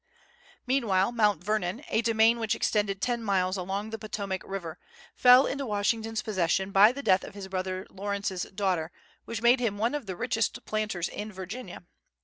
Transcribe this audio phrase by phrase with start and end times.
[0.65, 4.79] Meanwhile, Mount Vernon, a domain which extended ten miles along the Potomac River,
[5.13, 8.91] fell into Washington's possession by the death of his brother Lawrence's daughter,
[9.25, 11.83] which made him one of the richest planters in Virginia.